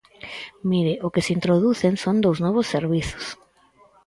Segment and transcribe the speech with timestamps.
[0.69, 3.25] Mire, o que se introducen son dous novos servizos.